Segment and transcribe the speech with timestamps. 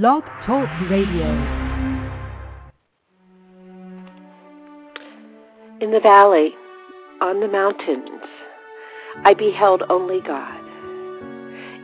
[0.00, 1.28] Blog Talk Radio.
[5.82, 6.54] In the valley,
[7.20, 8.22] on the mountains,
[9.22, 10.60] I beheld only God.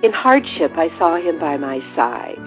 [0.03, 2.39] In hardship, I saw him by my side.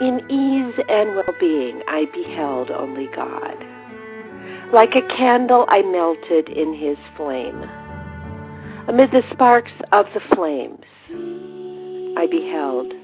[0.00, 3.58] In ease and well being, I beheld only God.
[4.72, 7.62] Like a candle, I melted in his flame.
[8.88, 10.80] Amid the sparks of the flames,
[12.16, 12.94] I beheld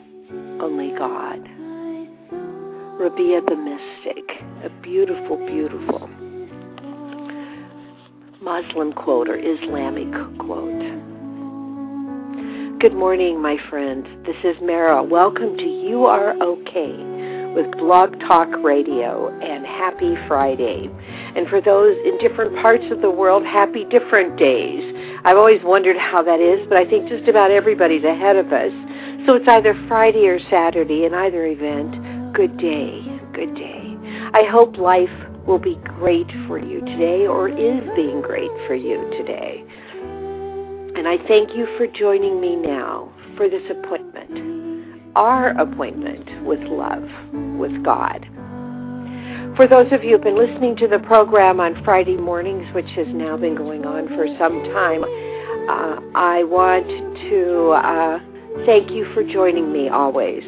[0.61, 1.58] only God.
[2.99, 4.29] Rabia the Mystic,
[4.65, 6.11] a beautiful, beautiful
[8.43, 10.83] Muslim quote or Islamic quote.
[12.81, 14.05] Good morning, my friends.
[14.27, 15.01] This is Mara.
[15.01, 16.97] Welcome to You Are Okay
[17.55, 20.91] with Blog Talk Radio and happy Friday.
[21.37, 24.83] And for those in different parts of the world, happy different days.
[25.25, 28.73] I've always wondered how that is, but I think just about everybody's ahead of us.
[29.25, 31.05] So it's either Friday or Saturday.
[31.05, 31.95] In either event,
[32.39, 33.03] good day,
[33.35, 33.97] good day.
[34.33, 35.11] I hope life
[35.45, 39.65] will be great for you today or is being great for you today.
[40.95, 47.09] And I thank you for joining me now for this appointment, our appointment with love,
[47.59, 48.25] with God.
[49.57, 53.09] For those of you who've been listening to the program on Friday mornings, which has
[53.09, 56.87] now been going on for some time, uh, I want
[57.31, 58.21] to uh,
[58.67, 60.43] Thank you for joining me always.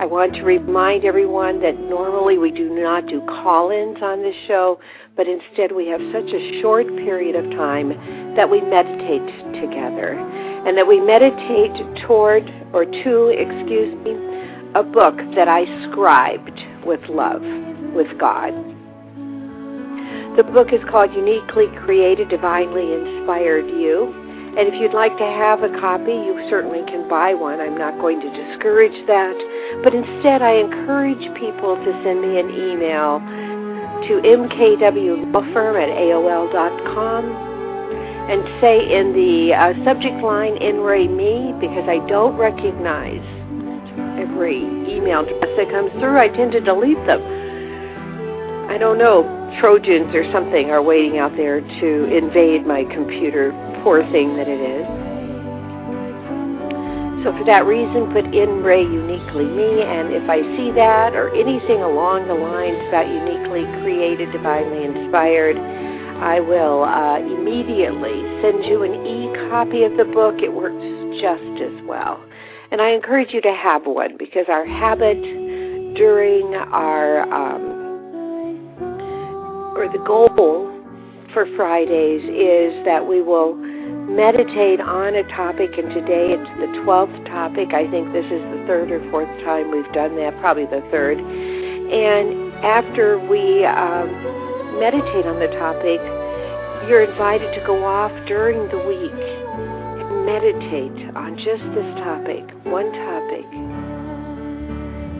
[0.00, 4.34] I want to remind everyone that normally we do not do call ins on this
[4.46, 4.78] show,
[5.16, 7.88] but instead we have such a short period of time
[8.36, 9.26] that we meditate
[9.58, 11.74] together and that we meditate
[12.06, 14.14] toward or to, excuse me,
[14.76, 17.42] a book that I scribed with love,
[17.92, 18.54] with God.
[20.36, 24.27] The book is called Uniquely Created, Divinely Inspired You.
[24.58, 27.60] And if you'd like to have a copy, you certainly can buy one.
[27.60, 29.38] I'm not going to discourage that.
[29.84, 33.22] But instead, I encourage people to send me an email
[34.10, 37.24] to mkwlawfirm at aol.com
[38.28, 43.22] and say in the uh, subject line, NRA me, because I don't recognize
[44.18, 44.58] every
[44.90, 46.18] email address that comes through.
[46.18, 47.22] I tend to delete them.
[48.68, 49.22] I don't know,
[49.60, 54.60] Trojans or something are waiting out there to invade my computer poor thing that it
[54.60, 54.86] is.
[57.24, 61.34] So for that reason, put in Ray uniquely me, and if I see that or
[61.34, 65.58] anything along the lines about uniquely created, divinely inspired,
[66.22, 70.36] I will uh, immediately send you an e-copy of the book.
[70.38, 70.78] It works
[71.20, 72.22] just as well.
[72.70, 75.20] And I encourage you to have one because our habit
[75.96, 77.62] during our, um,
[79.76, 80.70] or the goal
[81.32, 87.26] for Fridays is that we will meditate on a topic, and today it's the 12th
[87.26, 87.72] topic.
[87.72, 91.18] I think this is the third or fourth time we've done that, probably the third.
[91.18, 94.10] And after we um,
[94.80, 96.00] meditate on the topic,
[96.88, 102.90] you're invited to go off during the week and meditate on just this topic, one
[102.92, 103.46] topic,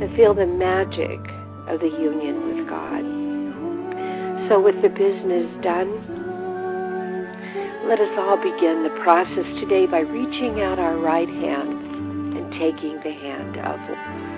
[0.00, 1.20] and feel the magic
[1.68, 3.04] of the union with God.
[4.48, 6.17] So, with the business done,
[7.88, 12.97] let us all begin the process today by reaching out our right hand and taking
[12.97, 14.28] the hand of love.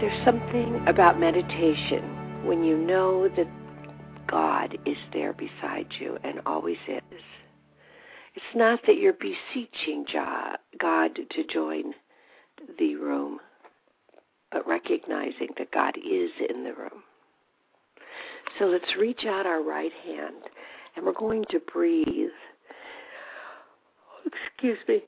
[0.00, 3.46] There's something about meditation when you know that
[4.26, 7.22] God is there beside you and always is.
[8.34, 10.06] It's not that you're beseeching
[10.80, 11.94] God to join
[12.80, 13.38] the room,
[14.50, 17.04] but recognizing that God is in the room.
[18.58, 20.42] So let's reach out our right hand
[20.96, 22.30] and we're going to breathe.
[24.26, 25.02] Excuse me.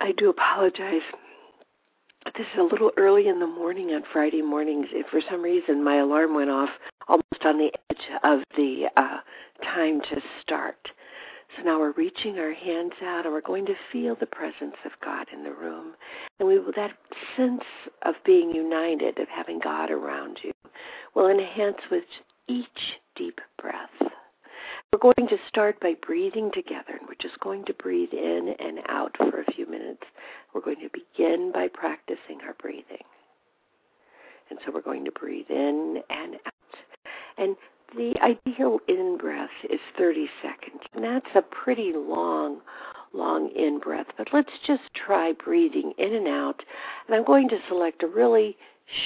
[0.00, 1.02] I do apologize.
[2.36, 4.86] This is a little early in the morning on Friday mornings.
[4.92, 6.68] If for some reason my alarm went off
[7.08, 9.18] almost on the edge of the uh,
[9.64, 10.76] time to start.
[11.56, 14.92] So now we're reaching our hands out and we're going to feel the presence of
[15.02, 15.94] God in the room.
[16.38, 16.92] And we will, that
[17.34, 17.64] sense
[18.02, 20.52] of being united, of having God around you,
[21.14, 22.04] will enhance with
[22.48, 22.66] each
[23.16, 24.10] deep breath.
[24.92, 28.78] We're going to start by breathing together, and we're just going to breathe in and
[28.88, 30.02] out for a few minutes.
[30.54, 33.04] We're going to begin by practicing our breathing.
[34.50, 36.52] And so we're going to breathe in and out.
[37.36, 37.56] And
[37.96, 42.60] the ideal in breath is 30 seconds, and that's a pretty long,
[43.12, 44.06] long in breath.
[44.16, 46.62] But let's just try breathing in and out.
[47.06, 48.56] And I'm going to select a really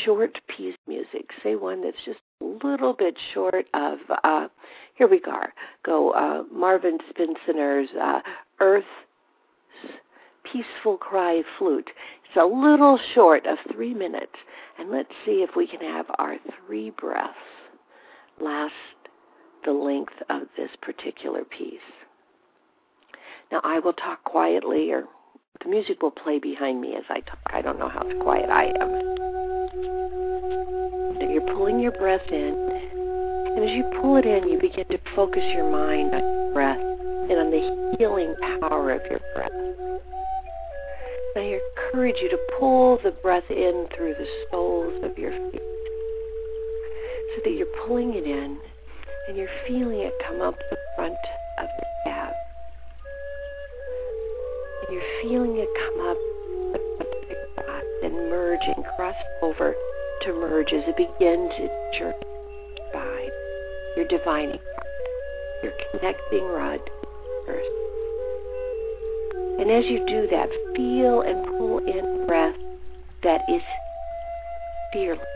[0.04, 4.48] short piece of music, say one that's just little bit short of, uh,
[4.94, 5.36] here we go,
[5.84, 8.20] go uh, Marvin Spincer's uh,
[8.60, 8.84] Earth
[10.52, 11.90] peaceful cry flute.
[12.24, 14.32] It's a little short of three minutes.
[14.78, 16.36] And let's see if we can have our
[16.66, 17.34] three breaths
[18.40, 18.72] last
[19.64, 21.78] the length of this particular piece.
[23.50, 25.04] Now, I will talk quietly, or
[25.62, 27.38] the music will play behind me as I talk.
[27.46, 30.81] I don't know how quiet I am.
[31.32, 32.68] You're pulling your breath in,
[33.56, 36.76] and as you pull it in, you begin to focus your mind on your breath
[36.76, 39.50] and on the healing power of your breath.
[41.34, 45.62] I encourage you to pull the breath in through the soles of your feet
[47.32, 48.58] so that you're pulling it in
[49.28, 51.16] and you're feeling it come up the front
[51.60, 52.32] of the calf.
[54.82, 56.18] And you're feeling it come up
[56.74, 59.74] the spot and merge and cross over
[60.24, 62.14] to merge as it begins its journey
[62.92, 63.28] by
[63.96, 66.78] your divining rod, your connecting rod
[67.44, 67.68] first.
[69.58, 72.54] And as you do that, feel and pull in breath
[73.24, 73.62] that is
[74.92, 75.26] fearless.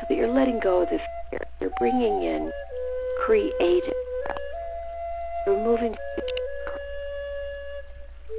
[0.00, 1.00] So that you're letting go of this
[1.30, 1.40] fear.
[1.60, 2.52] You're bringing in
[3.24, 3.94] creative
[4.26, 4.38] breath.
[5.46, 5.94] You're moving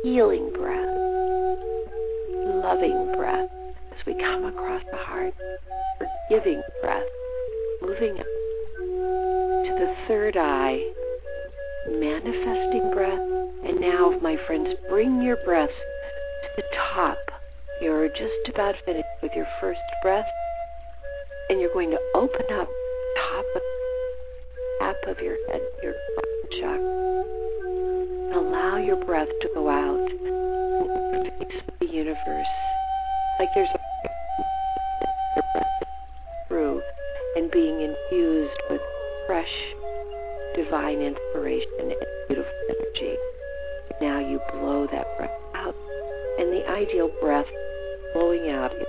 [0.04, 0.88] healing breath,
[2.64, 3.50] loving breath
[4.06, 5.34] we come across the heart,
[5.98, 7.04] forgiving breath,
[7.82, 8.26] moving up
[9.66, 10.80] to the third eye,
[11.90, 13.20] manifesting breath.
[13.66, 16.64] And now, my friends, bring your breath to the
[16.94, 17.18] top.
[17.82, 20.28] You're just about finished with your first breath,
[21.50, 22.68] and you're going to open up
[23.18, 23.62] top of
[24.80, 25.94] top of your head, your
[26.52, 27.24] chakra.
[28.36, 30.10] Allow your breath to go out
[31.50, 32.79] face the universe
[33.40, 35.68] like there's a breath
[36.48, 36.82] through
[37.38, 38.82] and being infused with
[39.26, 39.48] fresh
[40.56, 41.94] divine inspiration and
[42.28, 43.16] beautiful energy.
[44.02, 45.76] Now you blow that breath out,
[46.38, 47.48] and the ideal breath
[48.14, 48.86] blowing out is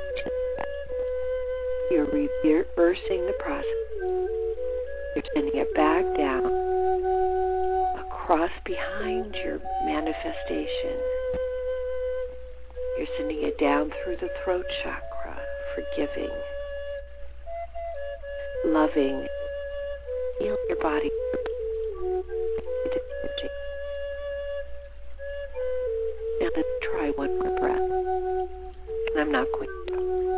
[1.91, 3.65] you're reversing the process.
[5.15, 6.47] You're sending it back down,
[8.07, 11.20] across behind your manifestation.
[13.01, 15.35] You're sending it down through the throat chakra,
[15.75, 16.29] forgiving,
[18.67, 19.27] loving.
[20.39, 21.11] Feel your body
[26.41, 27.81] Now let's try one more breath.
[27.81, 30.30] And I'm not going to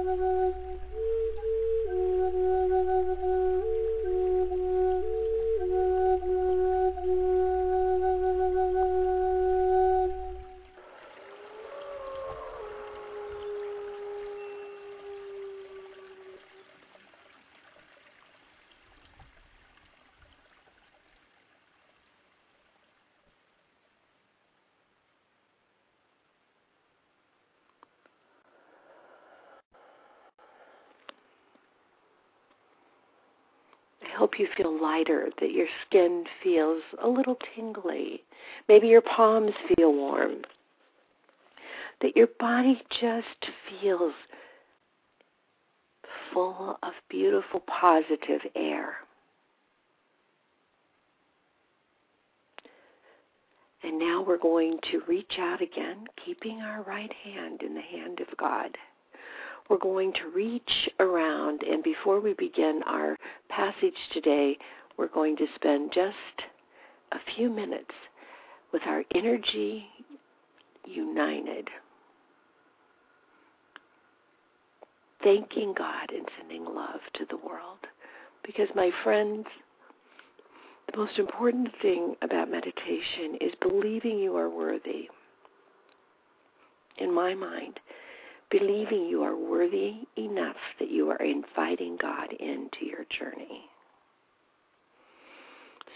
[34.33, 38.23] hope you feel lighter, that your skin feels a little tingly.
[38.69, 40.43] Maybe your palms feel warm.
[42.01, 44.15] That your body just feels
[46.33, 48.95] full of beautiful, positive air.
[53.85, 58.21] And now we're going to reach out again, keeping our right hand in the hand
[58.21, 58.77] of God
[59.69, 63.17] we're going to reach around, and before we begin our
[63.49, 64.59] passage today,
[64.97, 66.17] we're going to spend just
[67.13, 67.95] a few minutes
[68.73, 69.87] with our energy
[70.87, 71.69] united,
[75.23, 77.79] thanking God and sending love to the world.
[78.45, 79.47] Because, my friends,
[80.91, 85.09] the most important thing about meditation is believing you are worthy.
[86.99, 87.79] In my mind,
[88.53, 93.63] believing you are worthy enough that you are inviting God into your journey.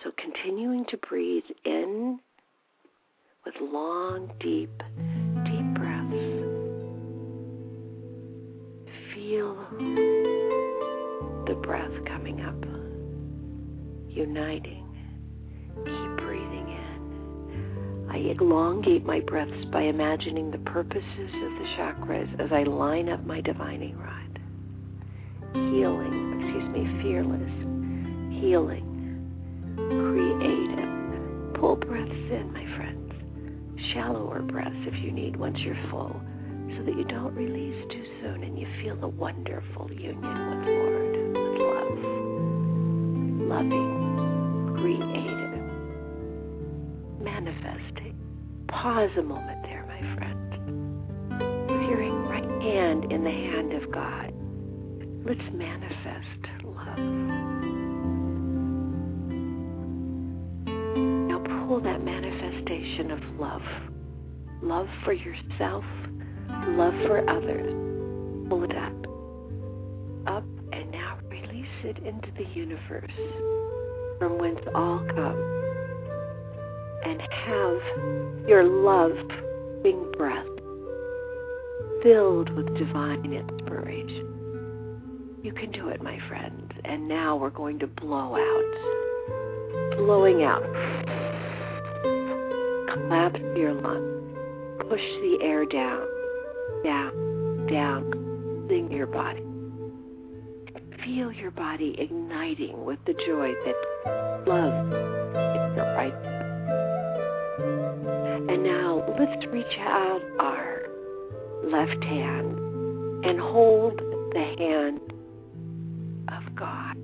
[0.02, 2.18] So continuing to breathe in
[3.44, 4.70] with long, deep,
[5.44, 6.16] deep breaths.
[9.14, 9.54] Feel
[11.46, 12.64] the breath coming up,
[14.08, 14.84] uniting.
[15.84, 16.15] Keep.
[18.16, 23.26] I elongate my breaths by imagining the purposes of the chakras as I line up
[23.26, 24.40] my divining rod.
[25.52, 28.88] Healing, excuse me, fearless, healing,
[29.76, 31.60] creative.
[31.60, 33.12] Pull breaths in, my friends.
[33.92, 36.18] Shallower breaths if you need once you're full,
[36.74, 41.16] so that you don't release too soon and you feel the wonderful union with Lord,
[41.36, 42.00] with love,
[43.50, 45.35] loving, creative
[48.82, 50.36] pause a moment there, my friend.
[51.88, 54.32] Hearing right hand in the hand of God.
[55.24, 56.98] Let's manifest love.
[61.26, 63.62] Now pull that manifestation of love.
[64.62, 65.84] Love for yourself,
[66.68, 67.72] love for others.
[68.48, 68.92] Pull it up.
[70.26, 73.10] Up and now release it into the universe
[74.18, 75.75] from whence all comes.
[77.06, 77.80] And have
[78.48, 80.44] your loving breath
[82.02, 85.38] filled with divine inspiration.
[85.42, 86.74] You can do it, my friend.
[86.84, 88.74] And now we're going to blow out.
[89.96, 90.64] Blowing out.
[92.92, 94.36] Collapse your lungs.
[94.88, 96.04] Push the air down,
[96.82, 98.10] down, down,
[98.66, 99.42] cleansing your body.
[101.04, 105.05] Feel your body igniting with the joy that love
[109.18, 110.82] let's reach out our
[111.64, 112.58] left hand
[113.24, 115.00] and hold the hand
[116.28, 116.96] of God.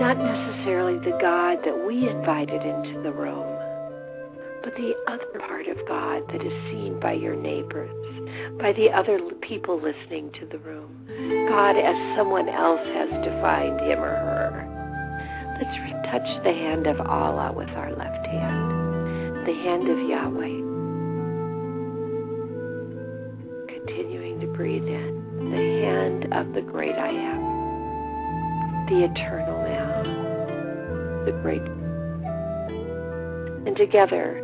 [0.00, 3.46] Not necessarily the God that we invited into the room,
[4.64, 7.90] but the other part of God that is seen by your neighbors,
[8.58, 10.90] by the other people listening to the room.
[11.48, 14.68] God as someone else has defined him or her.
[15.60, 18.71] Let's touch the hand of Allah with our left hand,
[19.46, 20.62] the hand of Yahweh.
[23.74, 31.32] Continuing to breathe in the hand of the great I am, the eternal now, the
[31.42, 31.62] great.
[33.66, 34.42] And together,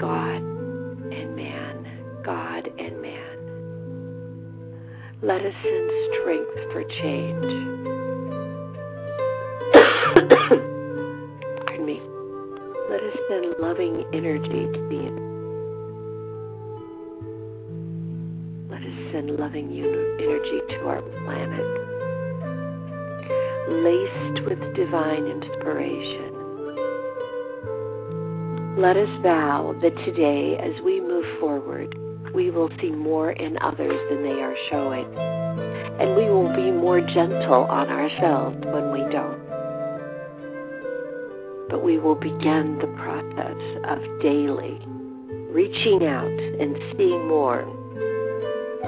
[0.00, 1.86] God and man,
[2.24, 3.38] God and man.
[5.22, 7.87] Let us send strength for change.
[13.58, 15.24] Loving energy to the universe.
[18.70, 21.66] Let us send loving energy to our planet,
[23.82, 26.38] laced with divine inspiration.
[28.78, 31.98] Let us vow that today, as we move forward,
[32.32, 35.06] we will see more in others than they are showing.
[35.98, 39.37] And we will be more gentle on ourselves when we don't.
[41.68, 43.56] But we will begin the process
[43.88, 44.80] of daily
[45.50, 47.62] reaching out and seeing more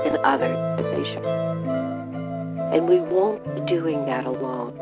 [0.05, 1.25] in they show.
[2.73, 4.73] And we won't be doing that alone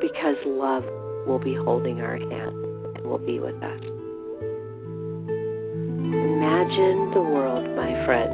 [0.00, 0.84] because love
[1.26, 2.56] will be holding our hand
[2.96, 3.80] and will be with us.
[6.10, 8.32] Imagine the world, my friend,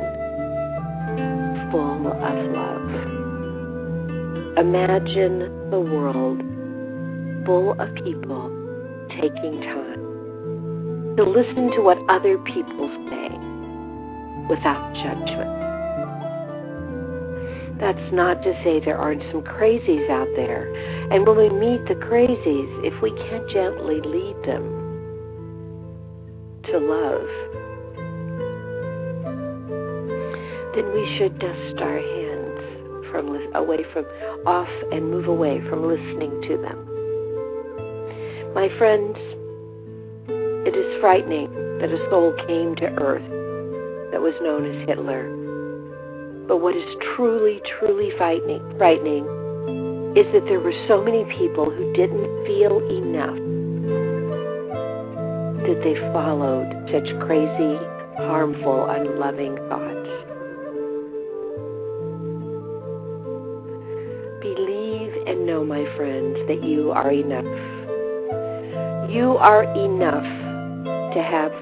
[1.70, 2.90] full of love.
[4.58, 6.40] Imagine the world
[7.46, 8.50] full of people
[9.22, 13.30] taking time to listen to what other people say
[14.50, 15.56] without judgment.
[17.80, 20.72] That's not to say there aren't some crazies out there.
[21.12, 24.64] And when we meet the crazies, if we can't gently lead them
[26.64, 27.28] to love,
[30.74, 34.04] then we should dust our hands from away from
[34.46, 36.95] off and move away from listening to them.
[38.56, 39.16] My friends,
[40.66, 43.28] it is frightening that a soul came to earth
[44.10, 45.36] that was known as Hitler
[46.48, 46.84] but what is
[47.16, 49.24] truly, truly frightening, frightening
[50.16, 53.34] is that there were so many people who didn't feel enough
[55.66, 57.76] that they followed such crazy,
[58.18, 60.06] harmful, unloving thoughts.
[64.40, 67.44] Believe and know, my friends, that you are enough.
[69.16, 70.28] You are enough
[71.14, 71.52] to have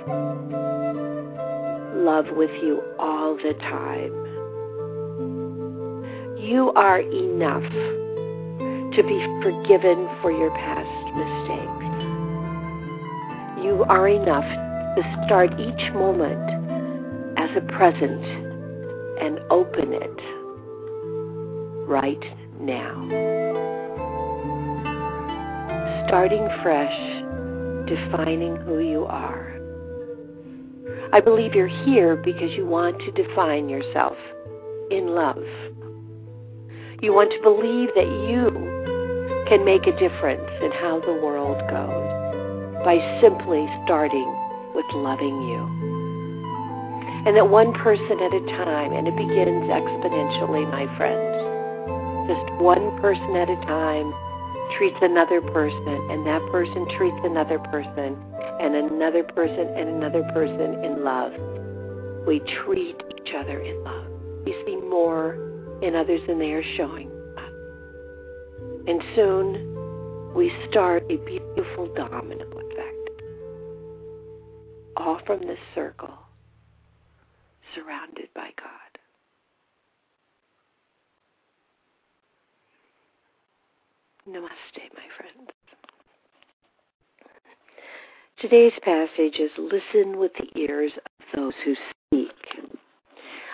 [1.94, 4.12] love with you all the time.
[6.36, 7.62] You are enough
[8.96, 11.86] to be forgiven for your past mistakes.
[13.64, 14.42] You are enough
[14.96, 16.50] to start each moment
[17.38, 18.24] as a present
[19.22, 20.20] and open it
[21.86, 22.24] right
[22.58, 23.06] now.
[26.08, 27.24] Starting fresh,
[27.86, 29.54] defining who you are.
[31.12, 34.16] I believe you're here because you want to define yourself
[34.90, 35.42] in love.
[37.00, 38.50] You want to believe that you
[39.48, 42.10] can make a difference in how the world goes
[42.84, 44.26] by simply starting
[44.74, 45.62] with loving you.
[47.26, 51.32] And that one person at a time, and it begins exponentially, my friends.
[52.28, 54.12] Just one person at a time
[54.78, 58.16] treats another person, and that person treats another person,
[58.60, 61.32] and another person, and another person in love.
[62.26, 64.06] we treat each other in love.
[64.44, 65.34] We see more
[65.82, 67.52] in others than they are showing us.
[68.86, 73.10] And soon we start a beautiful domino effect.
[74.96, 76.14] All from this circle,
[77.74, 78.70] surrounded by God.
[84.34, 85.48] Namaste, my friends.
[88.40, 91.74] Today's passage is Listen with the ears of those who
[92.10, 92.32] speak.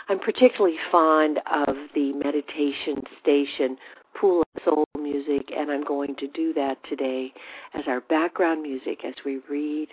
[0.08, 3.76] I'm particularly fond of the meditation station
[4.18, 7.30] Pool of Soul music, and I'm going to do that today
[7.75, 9.88] as our background music as we read.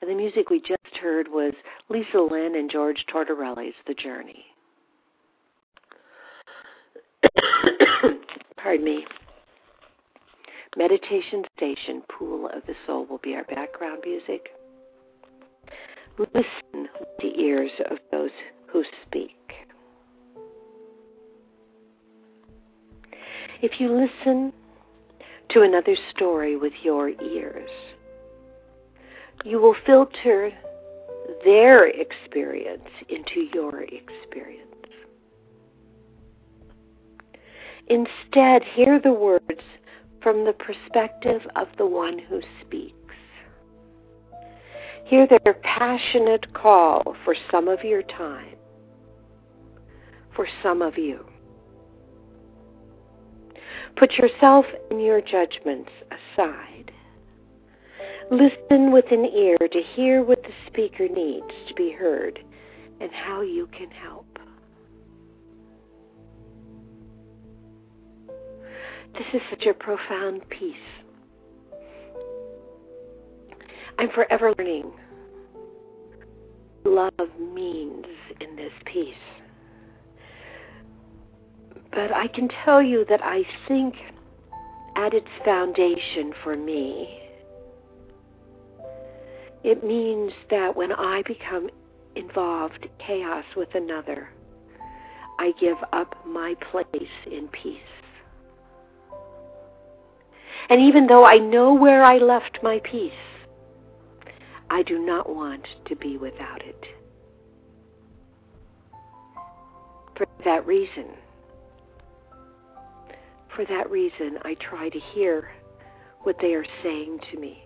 [0.00, 1.52] And the music we just heard was
[1.88, 4.44] Lisa Lynne and George Tortorelli's The Journey.
[8.62, 9.04] Pardon me.
[10.76, 14.50] Meditation Station Pool of the Soul will be our background music.
[16.16, 18.30] Listen with the ears of those
[18.68, 19.36] who speak.
[23.60, 24.52] If you listen
[25.50, 27.70] to another story with your ears,
[29.44, 30.52] you will filter
[31.44, 34.71] their experience into your experience.
[37.88, 39.60] Instead, hear the words
[40.22, 42.96] from the perspective of the one who speaks.
[45.04, 48.56] Hear their passionate call for some of your time,
[50.34, 51.26] for some of you.
[53.96, 56.92] Put yourself and your judgments aside.
[58.30, 62.38] Listen with an ear to hear what the speaker needs to be heard
[63.00, 64.31] and how you can help.
[69.14, 70.74] This is such a profound peace.
[73.98, 74.90] I'm forever learning
[76.82, 78.06] what love means
[78.40, 79.14] in this peace.
[81.90, 83.94] But I can tell you that I think
[84.96, 87.20] at its foundation for me,
[89.62, 91.68] it means that when I become
[92.16, 94.30] involved chaos with another,
[95.38, 97.78] I give up my place in peace.
[100.68, 103.12] And even though I know where I left my peace,
[104.70, 106.84] I do not want to be without it.
[110.16, 111.06] For that reason,
[113.54, 115.50] for that reason, I try to hear
[116.20, 117.62] what they are saying to me.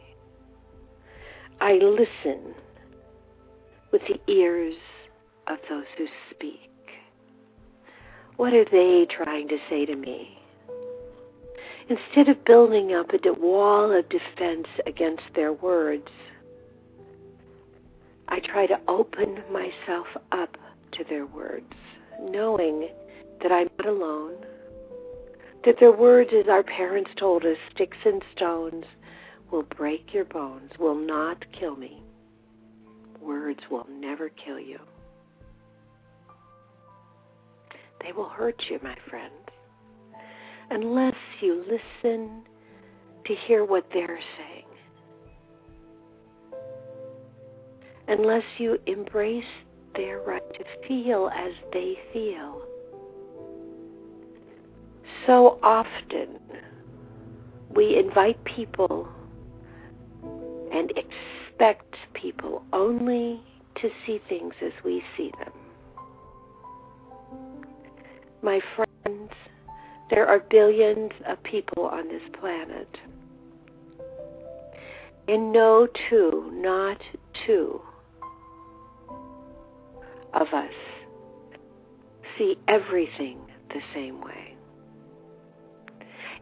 [1.60, 2.54] I listen
[3.92, 4.74] with the ears
[5.46, 6.70] of those who speak.
[8.36, 10.38] What are they trying to say to me?
[11.88, 16.08] Instead of building up a wall of defense against their words,
[18.26, 20.56] I try to open myself up
[20.92, 21.72] to their words,
[22.20, 22.88] knowing
[23.40, 24.34] that I'm not alone,
[25.64, 28.84] that their words, as our parents told us, sticks and stones
[29.52, 32.02] will break your bones, will not kill me.
[33.20, 34.80] Words will never kill you.
[38.02, 39.45] They will hurt you, my friend
[40.70, 42.42] unless you listen
[43.26, 44.62] to hear what they're saying.
[48.08, 49.44] Unless you embrace
[49.94, 52.62] their right to feel as they feel.
[55.26, 56.38] So often
[57.74, 59.08] we invite people
[60.72, 63.40] and expect people only
[63.82, 65.52] to see things as we see them.
[68.42, 69.30] My friends,
[70.10, 72.88] there are billions of people on this planet.
[75.28, 76.98] And no two, not
[77.44, 77.80] two
[80.32, 80.72] of us
[82.38, 83.38] see everything
[83.70, 84.54] the same way.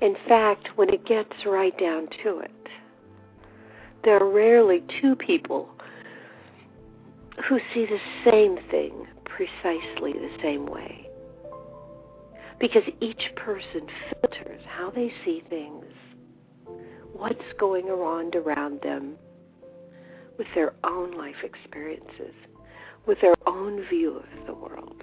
[0.03, 2.51] In fact, when it gets right down to it,
[4.05, 5.71] there are rarely two people
[7.49, 11.04] who see the same thing precisely the same way
[12.61, 13.87] because each person
[14.21, 15.85] filters how they see things,
[17.13, 19.17] what's going on around them
[20.39, 22.35] with their own life experiences,
[23.07, 25.03] with their own view of the world.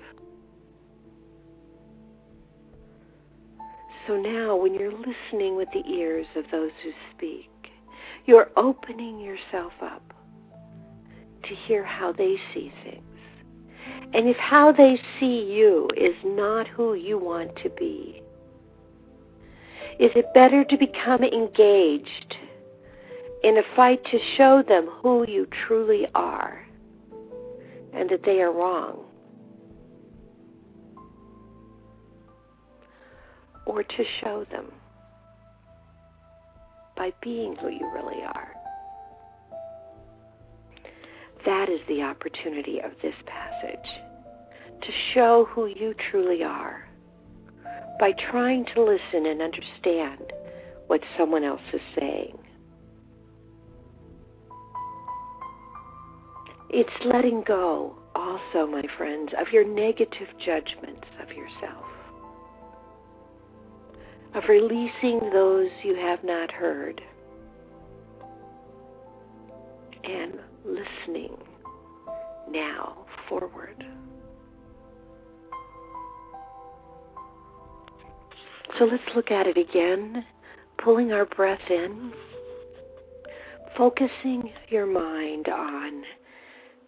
[4.07, 7.49] So now, when you're listening with the ears of those who speak,
[8.25, 10.13] you're opening yourself up
[11.43, 13.10] to hear how they see things
[14.13, 18.21] and if how they see you is not who you want to be,
[19.99, 22.35] is it better to become engaged
[23.43, 26.65] in a fight to show them who you truly are
[27.93, 29.05] and that they are wrong.
[33.65, 34.71] Or to show them
[36.97, 38.60] by being who you really are.
[41.45, 43.89] That is the opportunity of this passage
[44.81, 46.87] to show who you truly are
[47.99, 50.33] by trying to listen and understand
[50.87, 52.37] what someone else is saying.
[56.69, 61.85] It's letting go also, my friends, of your negative judgments of yourself,
[64.35, 67.01] of releasing those you have not heard,
[70.11, 70.33] and
[70.65, 71.37] listening
[72.49, 73.83] now forward.
[78.77, 80.25] So let's look at it again,
[80.83, 82.11] pulling our breath in,
[83.77, 86.03] focusing your mind on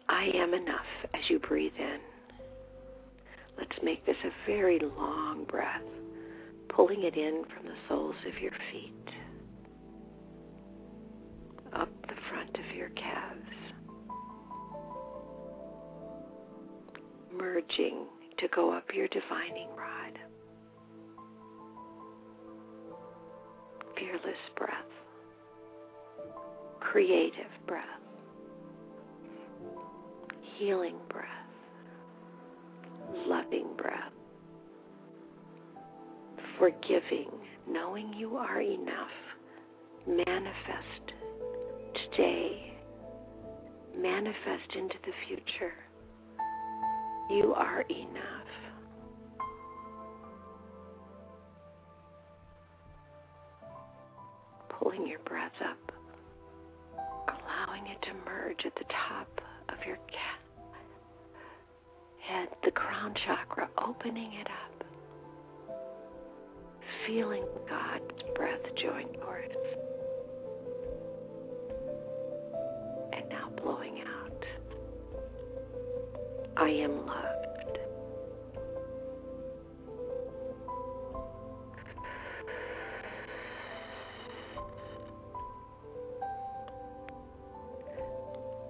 [0.10, 2.00] I am enough as you breathe in.
[3.58, 5.82] Let's make this a very long breath,
[6.70, 9.14] pulling it in from the soles of your feet,
[11.76, 13.40] up the front of your calves,
[17.36, 18.06] merging
[18.38, 20.20] to go up your divining rod.
[23.96, 24.70] Fearless breath,
[26.80, 27.86] creative breath
[30.58, 31.28] healing breath,
[33.28, 34.12] loving breath,
[36.60, 37.30] forgiving,
[37.68, 39.10] knowing you are enough.
[40.08, 41.14] Manifest
[41.93, 42.73] today,
[43.95, 45.73] manifest into the future.
[47.29, 48.47] You are enough.
[54.69, 55.91] Pulling your breath up,
[57.27, 59.97] allowing it to merge at the top of your
[62.27, 64.84] head, the crown chakra, opening it up,
[67.08, 69.51] feeling God's breath join yours.
[73.30, 74.46] Now blowing out.
[76.58, 77.78] I am loved.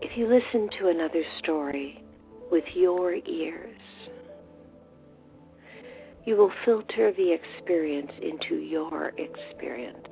[0.01, 2.03] If you listen to another story,
[2.53, 3.79] with your ears.
[6.23, 10.07] You will filter the experience into your experience.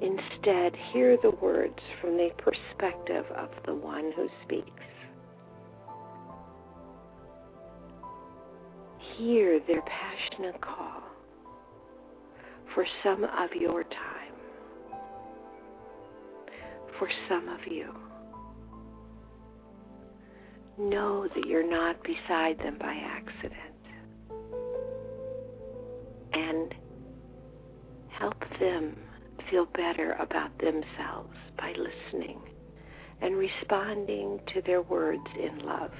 [0.00, 4.70] Instead, hear the words from the perspective of the one who speaks.
[9.16, 11.02] Hear their passionate call
[12.74, 15.00] for some of your time,
[16.98, 17.94] for some of you
[20.78, 23.60] know that you're not beside them by accident.
[26.32, 26.74] And
[28.08, 28.96] help them
[29.50, 32.40] feel better about themselves by listening
[33.20, 35.92] and responding to their words in love.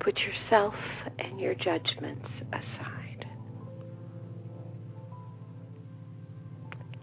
[0.00, 0.74] Put yourself
[1.18, 3.26] and your judgments aside.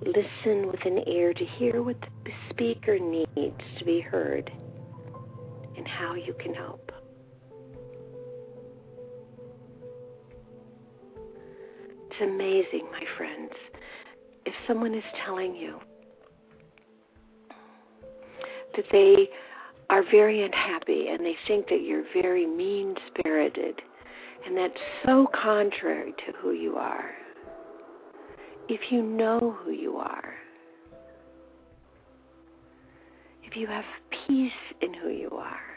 [0.02, 4.52] Listen with an ear to hear what the speaker needs to be heard
[5.78, 6.92] and how you can help.
[12.18, 13.52] It's amazing, my friends.
[14.46, 15.80] If someone is telling you
[18.76, 19.30] that they
[19.90, 23.82] are very unhappy and they think that you're very mean spirited,
[24.46, 24.74] and that's
[25.06, 27.12] so contrary to who you are
[28.68, 30.34] if you know who you are,
[33.44, 33.86] if you have
[34.28, 34.52] peace
[34.82, 35.75] in who you are,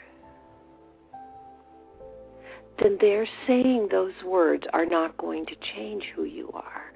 [2.80, 6.92] then their saying those words are not going to change who you are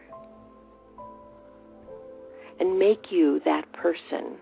[2.61, 4.37] and make you that person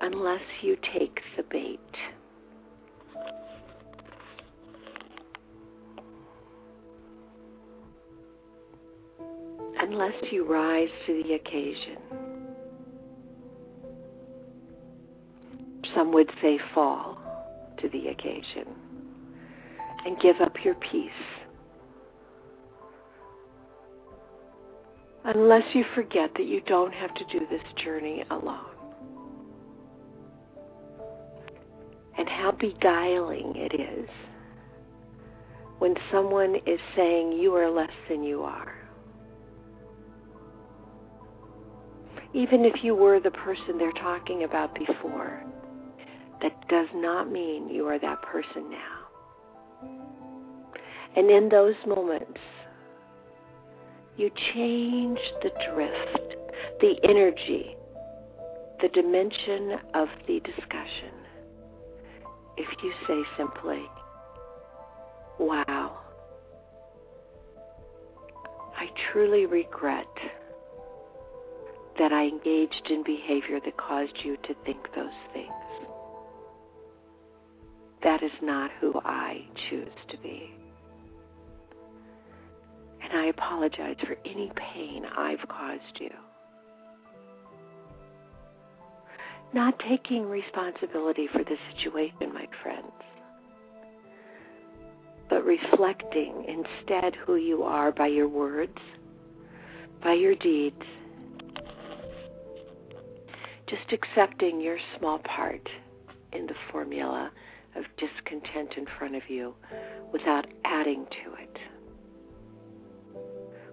[0.00, 1.78] unless you take the bait.
[9.82, 11.96] unless you rise to the occasion.
[15.96, 17.18] Some would say fall
[17.80, 18.89] to the occasion
[20.04, 21.10] and give up your peace.
[25.24, 28.64] Unless you forget that you don't have to do this journey alone.
[32.16, 34.08] And how beguiling it is
[35.78, 38.74] when someone is saying you are less than you are.
[42.32, 45.42] Even if you were the person they're talking about before,
[46.40, 48.99] that does not mean you are that person now.
[51.16, 52.40] And in those moments,
[54.16, 56.36] you change the drift,
[56.80, 57.76] the energy,
[58.80, 61.14] the dimension of the discussion.
[62.56, 63.82] If you say simply,
[65.38, 65.98] Wow,
[68.76, 70.06] I truly regret
[71.98, 75.48] that I engaged in behavior that caused you to think those things.
[78.02, 80.50] That is not who I choose to be.
[83.10, 86.10] And I apologize for any pain I've caused you.
[89.52, 92.92] Not taking responsibility for the situation, my friends,
[95.28, 98.78] but reflecting instead who you are by your words,
[100.04, 100.82] by your deeds,
[103.66, 105.68] just accepting your small part
[106.32, 107.30] in the formula
[107.74, 109.54] of discontent in front of you
[110.12, 111.58] without adding to it,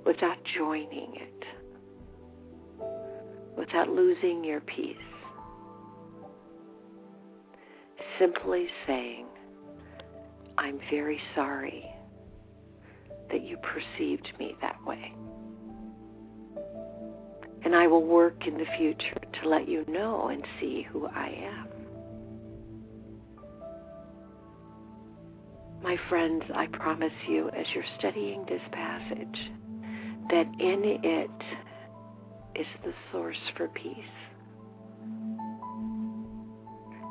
[0.08, 1.44] without joining it,
[3.58, 4.96] without losing your peace.
[8.18, 9.26] Simply saying,
[10.58, 11.86] I'm very sorry
[13.30, 15.14] that you perceived me that way.
[17.66, 21.28] And I will work in the future to let you know and see who I
[21.44, 21.68] am.
[25.84, 29.52] My friends, I promise you, as you're studying this passage,
[30.30, 33.96] that in it is the source for peace.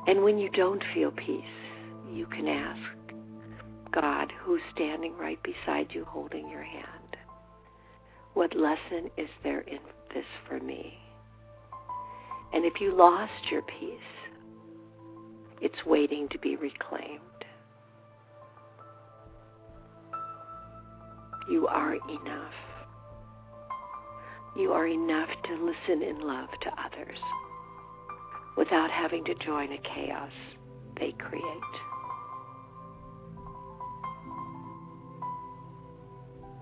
[0.07, 1.45] And when you don't feel peace,
[2.13, 2.81] you can ask
[3.93, 7.17] God, who's standing right beside you holding your hand,
[8.35, 9.79] what lesson is there in
[10.15, 10.99] this for me?
[12.53, 13.99] And if you lost your peace,
[15.61, 17.21] it's waiting to be reclaimed.
[21.51, 22.53] You are enough.
[24.57, 27.19] You are enough to listen in love to others
[28.57, 30.33] without having to join a chaos
[30.99, 31.45] they create.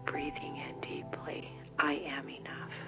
[0.06, 2.83] Breathing in deeply, I am enough.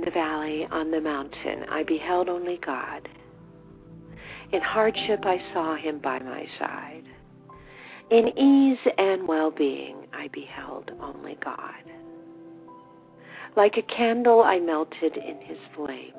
[0.00, 3.06] In the valley, on the mountain, I beheld only God.
[4.50, 7.04] In hardship, I saw him by my side.
[8.10, 11.84] In ease and well being, I beheld only God.
[13.58, 16.14] Like a candle, I melted in his flame.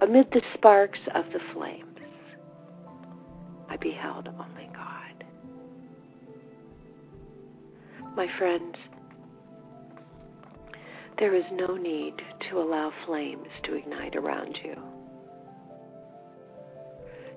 [0.00, 1.98] Amid the sparks of the flames,
[3.68, 5.24] I beheld only God.
[8.14, 8.76] My friends,
[11.18, 12.14] there is no need
[12.50, 14.74] to allow flames to ignite around you.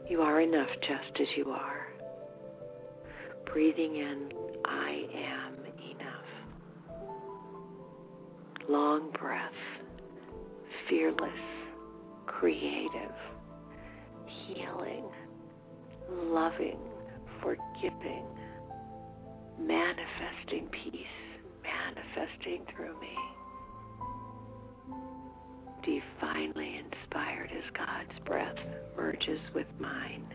[0.09, 1.87] You are enough just as you are.
[3.45, 4.29] Breathing in,
[4.65, 5.53] I am
[5.95, 6.99] enough.
[8.67, 9.53] Long breath,
[10.89, 11.29] fearless,
[12.27, 13.15] creative,
[14.27, 15.05] healing,
[16.11, 16.79] loving,
[17.41, 18.25] forgiving,
[19.57, 21.05] manifesting peace,
[21.63, 23.15] manifesting through me
[25.83, 28.57] divinely inspired as God's breath
[28.95, 30.25] merges with mine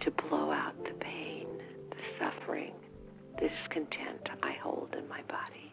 [0.00, 1.46] to blow out the pain,
[1.90, 2.72] the suffering,
[3.38, 5.72] discontent I hold in my body,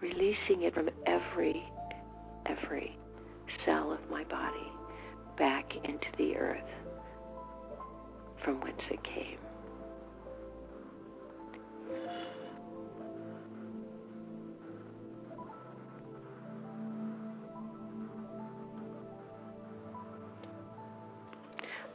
[0.00, 1.62] releasing it from every,
[2.46, 2.98] every
[3.64, 4.72] cell of my body
[5.38, 6.62] back into the earth
[8.44, 9.38] from whence it came.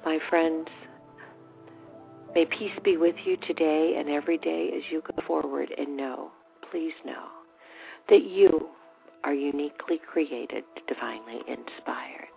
[0.06, 0.68] My friends,
[2.36, 6.30] may peace be with you today and every day as you go forward and know,
[6.70, 7.26] please know,
[8.10, 8.70] that you
[9.24, 12.35] are uniquely created, divinely inspired.